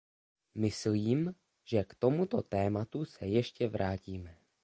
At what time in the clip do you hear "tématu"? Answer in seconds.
2.41-3.05